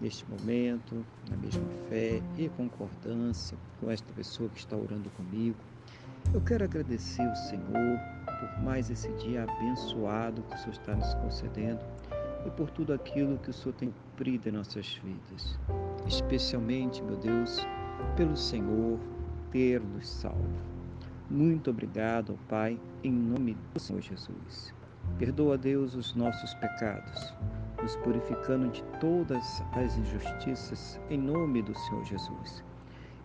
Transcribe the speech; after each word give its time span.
neste 0.00 0.24
momento, 0.28 1.04
na 1.28 1.36
mesma 1.36 1.66
fé 1.88 2.22
e 2.38 2.48
concordância 2.50 3.56
com 3.80 3.90
esta 3.90 4.12
pessoa 4.12 4.48
que 4.48 4.58
está 4.58 4.76
orando 4.76 5.10
comigo. 5.10 5.56
Eu 6.32 6.40
quero 6.40 6.64
agradecer 6.64 7.22
ao 7.22 7.36
Senhor 7.36 7.98
por 8.26 8.62
mais 8.62 8.90
esse 8.90 9.10
dia 9.14 9.44
abençoado 9.44 10.42
que 10.42 10.54
o 10.54 10.58
Senhor 10.58 10.72
está 10.72 10.94
nos 10.94 11.14
concedendo 11.14 11.80
e 12.46 12.50
por 12.50 12.70
tudo 12.70 12.92
aquilo 12.92 13.38
que 13.38 13.50
o 13.50 13.52
Senhor 13.52 13.74
tem 13.74 13.90
cumprido 13.90 14.48
em 14.48 14.52
nossas 14.52 15.00
vidas. 15.04 15.58
Especialmente, 16.06 17.02
meu 17.02 17.16
Deus, 17.16 17.66
pelo 18.16 18.36
Senhor 18.36 18.98
ter 19.50 19.80
nos 19.80 20.08
salvo. 20.08 20.48
Muito 21.28 21.70
obrigado, 21.70 22.38
Pai, 22.48 22.78
em 23.04 23.12
nome 23.12 23.56
do 23.74 23.80
Senhor 23.80 24.00
Jesus. 24.00 24.74
Perdoa, 25.18 25.56
Deus, 25.58 25.94
os 25.94 26.14
nossos 26.14 26.54
pecados 26.54 27.34
nos 27.82 27.96
purificando 27.96 28.68
de 28.68 28.82
todas 29.00 29.62
as 29.72 29.96
injustiças, 29.96 31.00
em 31.08 31.18
nome 31.18 31.62
do 31.62 31.74
Senhor 31.74 32.04
Jesus. 32.04 32.62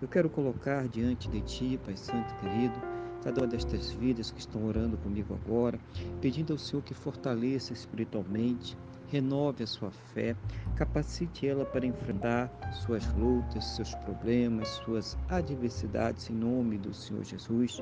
Eu 0.01 0.07
quero 0.07 0.29
colocar 0.29 0.87
diante 0.87 1.29
de 1.29 1.41
Ti, 1.41 1.79
Pai 1.83 1.97
Santo 1.97 2.33
querido, 2.35 2.75
cada 3.23 3.41
uma 3.41 3.47
destas 3.47 3.91
vidas 3.91 4.31
que 4.31 4.39
estão 4.39 4.65
orando 4.65 4.97
comigo 4.97 5.33
agora, 5.33 5.79
pedindo 6.21 6.53
ao 6.53 6.59
Senhor 6.59 6.81
que 6.83 6.93
fortaleça 6.93 7.73
espiritualmente, 7.73 8.77
renove 9.07 9.63
a 9.63 9.67
sua 9.67 9.91
fé, 9.91 10.35
capacite 10.75 11.47
ela 11.47 11.65
para 11.65 11.85
enfrentar 11.85 12.51
suas 12.73 13.05
lutas, 13.13 13.65
seus 13.75 13.93
problemas, 13.95 14.67
suas 14.69 15.17
adversidades 15.29 16.29
em 16.29 16.33
nome 16.33 16.77
do 16.77 16.93
Senhor 16.93 17.23
Jesus. 17.23 17.81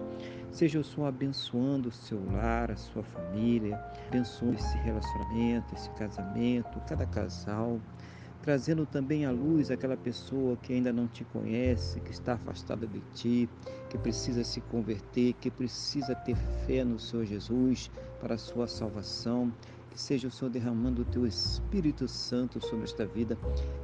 Seja 0.51 0.79
o 0.79 0.83
Senhor 0.83 1.07
abençoando 1.07 1.89
o 1.89 1.91
seu 1.91 2.23
lar, 2.31 2.71
a 2.71 2.75
sua 2.75 3.03
família, 3.03 3.77
abençoando 4.07 4.55
esse 4.55 4.77
relacionamento, 4.77 5.73
esse 5.75 5.89
casamento, 5.91 6.79
cada 6.87 7.05
casal 7.05 7.79
trazendo 8.43 8.85
também 8.85 9.25
à 9.25 9.31
luz 9.31 9.71
aquela 9.71 9.95
pessoa 9.95 10.57
que 10.57 10.73
ainda 10.73 10.91
não 10.91 11.07
te 11.07 11.23
conhece, 11.23 12.01
que 12.01 12.11
está 12.11 12.33
afastada 12.33 12.85
de 12.85 12.99
ti, 13.13 13.49
que 13.89 13.97
precisa 13.97 14.43
se 14.43 14.59
converter, 14.59 15.31
que 15.39 15.49
precisa 15.49 16.13
ter 16.13 16.35
fé 16.67 16.83
no 16.83 16.99
Senhor 16.99 17.25
Jesus 17.25 17.89
para 18.19 18.35
a 18.35 18.37
sua 18.37 18.67
salvação. 18.67 19.51
Que 19.93 20.01
seja 20.01 20.27
o 20.27 20.31
Senhor 20.31 20.49
derramando 20.49 21.03
o 21.03 21.05
teu 21.05 21.27
Espírito 21.27 22.07
Santo 22.07 22.59
sobre 22.59 22.85
esta 22.85 23.05
vida, 23.05 23.37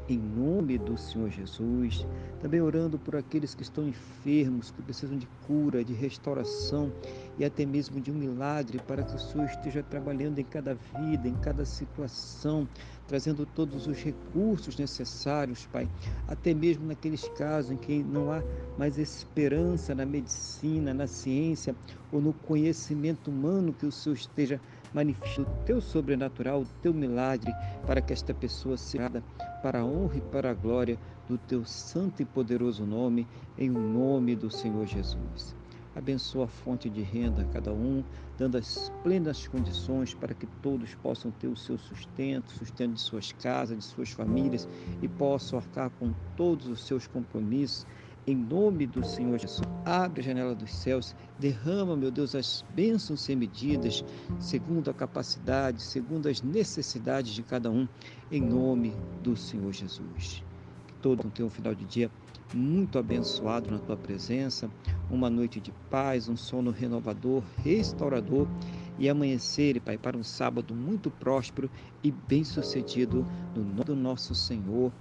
em 0.10 0.18
nome 0.18 0.76
do 0.80 0.98
Senhor 0.98 1.30
Jesus. 1.30 2.04
Também 2.42 2.60
orando 2.60 2.98
por 2.98 3.16
aqueles 3.16 3.54
que 3.54 3.62
estão 3.62 3.88
enfermos, 3.88 4.72
que 4.72 4.82
precisam 4.82 5.20
de 5.20 5.28
cura, 5.46 5.84
de 5.84 5.94
restauração 5.94 6.92
e 7.38 7.46
até 7.46 7.64
mesmo 7.64 8.02
de 8.02 8.12
um 8.12 8.16
milagre, 8.16 8.80
para 8.88 9.04
que 9.04 9.16
o 9.16 9.20
Senhor 9.20 9.46
esteja 9.46 9.84
trabalhando 9.84 10.40
em 10.40 10.44
cada 10.44 10.74
vida, 10.74 11.28
em 11.28 11.36
cada 11.36 11.64
situação, 11.64 12.68
trazendo 13.08 13.46
todos 13.46 13.86
os 13.86 13.98
recursos 13.98 14.78
necessários, 14.78 15.68
Pai, 15.68 15.88
até 16.28 16.56
mesmo 16.56 16.88
naqueles 16.88 17.28
casos 17.38 17.70
em 17.70 17.78
que 17.78 18.02
não 18.02 18.32
há 18.32 18.42
mais 18.80 18.98
esperança 18.98 19.94
na 19.94 20.08
medicina, 20.08 20.92
na 20.92 21.06
ciência 21.06 21.76
ou 22.12 22.20
no 22.20 22.34
conhecimento 22.34 23.30
humano, 23.30 23.74
que 23.74 23.86
o 23.86 23.92
Senhor 23.92 24.16
esteja 24.16 24.60
manifestando 24.94 25.50
o 25.50 25.64
teu 25.66 25.82
sobrenatural, 25.82 26.62
o 26.62 26.68
teu 26.82 26.94
milagre, 26.94 27.54
para 27.86 28.02
que 28.02 28.14
esta 28.14 28.34
pessoa 28.34 28.78
seja 28.78 29.24
para 29.62 29.82
a 29.82 29.86
honra 29.86 30.18
e 30.18 30.22
para 30.22 30.52
a 30.52 30.54
glória 30.54 30.98
do 31.28 31.38
teu 31.38 31.64
santo 31.66 32.22
e 32.22 32.26
poderoso 32.26 32.86
nome, 32.86 33.28
em 33.58 33.70
nome 33.70 34.36
do 34.36 34.50
Senhor 34.50 34.86
Jesus. 34.86 35.56
Abençoa 35.96 36.46
a 36.46 36.48
fonte 36.48 36.90
de 36.90 37.02
renda 37.02 37.42
a 37.42 37.46
cada 37.46 37.74
um, 37.74 38.04
dando 38.38 38.58
as 38.58 38.92
plenas 39.04 39.48
condições 39.48 40.14
para 40.14 40.34
que 40.34 40.46
todos 40.62 40.96
possam 40.96 41.30
ter 41.32 41.48
o 41.48 41.58
seu 41.58 41.78
sustento, 41.78 42.52
sustento 42.52 42.94
de 42.94 43.02
suas 43.02 43.32
casas, 43.34 43.78
de 43.80 43.84
suas 43.84 44.12
famílias 44.12 44.68
e 45.02 45.08
possam 45.08 45.60
arcar 45.60 45.90
com 46.00 46.14
todos 46.38 46.68
os 46.68 46.86
seus 46.86 47.06
compromissos 47.06 47.86
em 48.30 48.36
nome 48.36 48.86
do 48.86 49.04
Senhor 49.04 49.40
Jesus. 49.40 49.62
Abre 49.84 50.22
a 50.22 50.24
janela 50.24 50.54
dos 50.54 50.72
céus, 50.72 51.16
derrama, 51.40 51.96
meu 51.96 52.12
Deus, 52.12 52.36
as 52.36 52.64
bênçãos 52.76 53.22
sem 53.22 53.36
medidas, 53.36 54.04
segundo 54.40 54.90
a 54.92 54.94
capacidade, 54.94 55.82
segundo 55.82 56.30
as 56.30 56.42
necessidades 56.42 57.34
de 57.34 57.42
cada 57.42 57.72
um, 57.72 57.88
em 58.32 58.40
nome 58.40 58.94
do 59.24 59.36
Senhor 59.36 59.74
Jesus. 59.74 60.44
Que 60.88 60.94
todos 61.02 61.26
tenham 61.34 61.48
um 61.48 61.52
final 61.52 61.74
de 61.74 61.86
dia 61.86 62.12
muito 62.54 63.00
abençoado 63.00 63.72
na 63.72 63.80
tua 63.80 63.98
presença, 63.98 64.70
uma 65.10 65.30
noite 65.30 65.60
de 65.60 65.72
paz, 65.90 66.30
um 66.30 66.38
sono 66.38 66.70
renovador, 66.70 67.44
restaurador 67.64 68.48
e 69.00 69.10
amanhecer, 69.10 69.80
Pai, 69.82 69.98
para 69.98 70.18
um 70.18 70.24
sábado 70.24 70.76
muito 70.76 71.10
próspero 71.10 71.70
e 72.04 72.12
bem-sucedido 72.12 73.26
no 73.56 73.64
nome 73.64 73.84
do 73.86 73.96
nosso 73.96 74.36
Senhor 74.36 74.92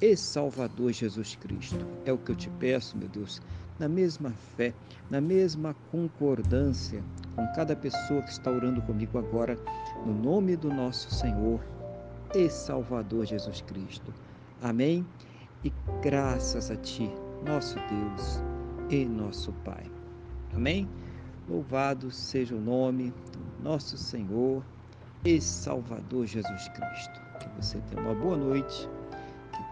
e 0.00 0.16
Salvador 0.16 0.92
Jesus 0.92 1.36
Cristo. 1.36 1.84
É 2.04 2.12
o 2.12 2.18
que 2.18 2.32
eu 2.32 2.36
te 2.36 2.48
peço, 2.58 2.96
meu 2.96 3.08
Deus, 3.08 3.40
na 3.78 3.88
mesma 3.88 4.30
fé, 4.56 4.72
na 5.10 5.20
mesma 5.20 5.74
concordância 5.90 7.02
com 7.36 7.46
cada 7.54 7.76
pessoa 7.76 8.22
que 8.22 8.30
está 8.30 8.50
orando 8.50 8.80
comigo 8.82 9.18
agora, 9.18 9.58
no 10.04 10.14
nome 10.14 10.56
do 10.56 10.68
nosso 10.68 11.10
Senhor 11.14 11.60
e 12.34 12.48
Salvador 12.48 13.26
Jesus 13.26 13.60
Cristo. 13.62 14.12
Amém? 14.62 15.06
E 15.64 15.72
graças 16.02 16.70
a 16.70 16.76
Ti, 16.76 17.10
nosso 17.44 17.76
Deus 17.76 18.42
e 18.88 19.04
nosso 19.04 19.52
Pai. 19.64 19.84
Amém? 20.54 20.88
Louvado 21.48 22.10
seja 22.10 22.54
o 22.54 22.60
nome 22.60 23.12
do 23.32 23.62
nosso 23.62 23.96
Senhor 23.96 24.62
e 25.24 25.40
Salvador 25.40 26.26
Jesus 26.26 26.68
Cristo. 26.68 27.20
Que 27.40 27.48
você 27.56 27.78
tenha 27.88 28.02
uma 28.02 28.14
boa 28.14 28.36
noite 28.36 28.88